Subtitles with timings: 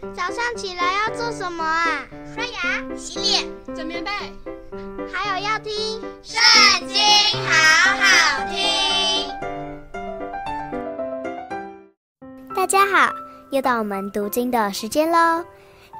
[0.00, 2.06] 早上起来要做什么啊？
[2.32, 4.10] 刷牙、洗脸、整棉被，
[5.12, 5.72] 还有要听
[6.22, 6.40] 《圣
[6.86, 6.96] 经》，
[7.42, 7.50] 好
[7.96, 9.28] 好听。
[12.54, 13.12] 大家好，
[13.50, 15.44] 又到我们读经的时间喽。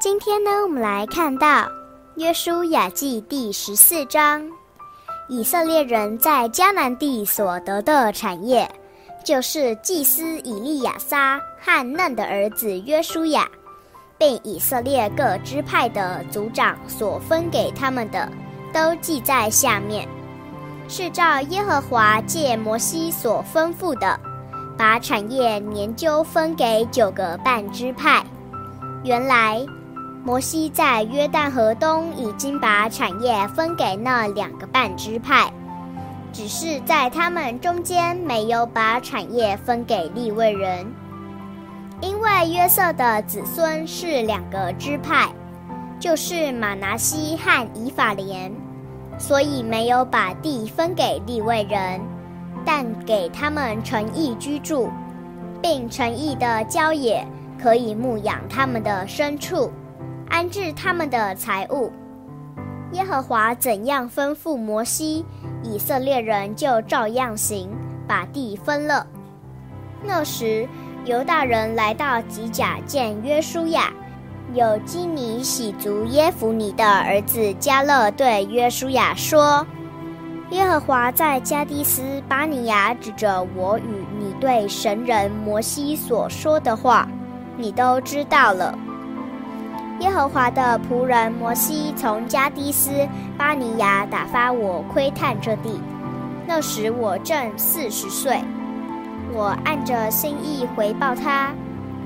[0.00, 1.62] 今天呢，我们来看到
[2.14, 4.48] 《约书亚记》第十四章，
[5.28, 8.70] 以色列人在迦南地所得的产业，
[9.24, 13.50] 就是祭司以利亚撒和嫩的儿子约书亚。
[14.18, 18.28] 被以色列各支派的族长所分给他们的，
[18.72, 20.08] 都记在下面，
[20.88, 24.18] 是照耶和华借摩西所吩咐的，
[24.76, 28.24] 把产业年究分给九个半支派。
[29.04, 29.64] 原来
[30.24, 35.48] 摩西在约旦河东已经把产业分给那两个半支派，
[36.32, 40.84] 只是在他们中间没有把产业分给利未人。
[42.00, 45.28] 因为约瑟的子孙是两个支派，
[45.98, 48.52] 就是马拿西和以法莲，
[49.18, 52.00] 所以没有把地分给利未人，
[52.64, 54.90] 但给他们诚意居住，
[55.60, 57.26] 并诚意的郊野
[57.60, 59.72] 可以牧养他们的牲畜，
[60.28, 61.90] 安置他们的财物。
[62.92, 65.26] 耶和华怎样吩咐摩西，
[65.64, 67.68] 以色列人就照样行，
[68.06, 69.04] 把地分了。
[70.02, 70.68] 那时，
[71.08, 73.90] 犹大人来到吉甲见约书亚，
[74.52, 79.66] 有基尼洗族耶夫尼的儿子迦勒对约书亚说
[80.52, 87.08] ：“耶和华在加低斯巴尼亚指着我与你对神人摩西所说的话，
[87.56, 88.78] 你都知道了。
[90.00, 95.80] 耶和华的仆人摩西从加低斯巴尼亚打发我窥探这地，
[96.46, 98.38] 那时我正四十岁。”
[99.32, 101.52] 我按着心意回报他，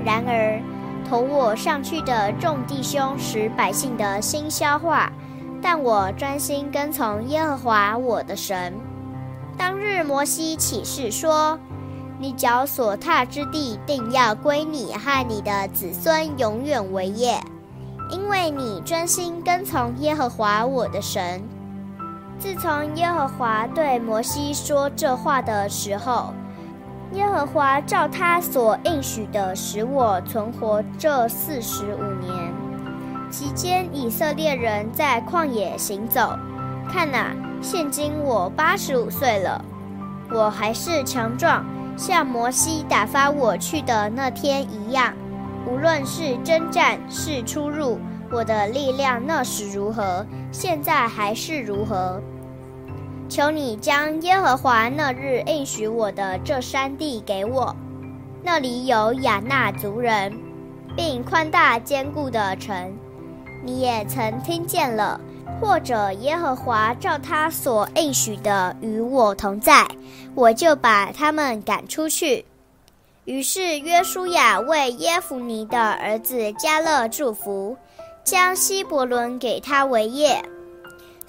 [0.05, 0.61] 然而
[1.09, 5.11] 同我上去的众弟兄使百姓的心消化，
[5.61, 8.73] 但我专心跟从耶和华我的神。
[9.57, 11.59] 当日摩西起誓说
[12.19, 17.39] ：“你脚所踏之地，定要归你和你的子孙永远为业，
[18.11, 21.43] 因为你专心跟从耶和华我的神。”
[22.39, 26.33] 自从耶和华对摩西说这话的时候，
[27.13, 32.53] 耶和华照他所应许的，使我存活这四十五年。
[33.31, 36.35] 期间，以色列人在旷野行走。
[36.91, 39.63] 看哪，现今我八十五岁了，
[40.31, 41.65] 我还是强壮，
[41.99, 45.13] 像摩西打发我去的那天一样。
[45.67, 47.99] 无论是征战，是出入，
[48.31, 52.21] 我的力量那时如何，现在还是如何。
[53.33, 57.75] 求你将耶和华那日应许我的这山地给我，
[58.43, 60.31] 那里有亚衲族人，
[60.95, 62.93] 并宽大坚固的城。
[63.65, 65.19] 你也曾听见了，
[65.59, 69.89] 或者耶和华照他所应许的与我同在，
[70.35, 72.45] 我就把他们赶出去。
[73.25, 77.75] 于是约书亚为耶孚尼的儿子迦勒祝福，
[78.25, 80.45] 将希伯伦给他为业。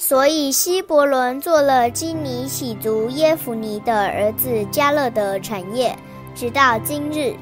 [0.06, 5.97] 所以希伯伦做了基尼洗族耶孚尼的儿子加勒的产业，
[6.36, 7.34] 直到今日，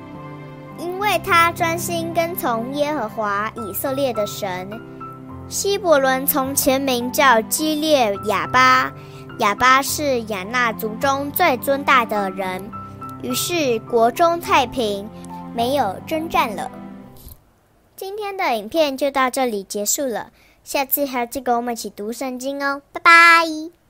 [0.78, 4.70] 因为他专心跟从耶和华以色列的神。
[5.50, 8.94] 希伯伦从前名叫基列雅巴，
[9.40, 12.64] 雅巴是亚衲族中最尊大的人。
[13.24, 15.10] 于是国中太平，
[15.56, 16.70] 没有征战了。
[17.96, 20.30] 今天的影片就到这里结束了。
[20.64, 23.81] 下次还要记得跟我们一起读圣经哦，拜拜。